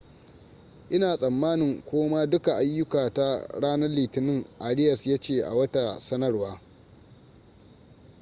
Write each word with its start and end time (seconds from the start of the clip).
ina 0.89 1.17
tsamanin 1.17 1.81
koma 1.85 2.25
duka 2.27 2.53
ayyukata 2.55 3.47
ranar 3.61 3.89
litinin 3.91 4.45
arias 4.59 5.07
ya 5.07 5.17
ce 5.19 5.41
a 5.43 5.53
wata 5.55 5.99
sanarwa 5.99 6.61